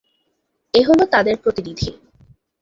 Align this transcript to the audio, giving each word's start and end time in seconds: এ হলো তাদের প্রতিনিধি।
এ 0.73 0.81
হলো 0.87 1.03
তাদের 1.05 1.35
প্রতিনিধি। 1.37 1.89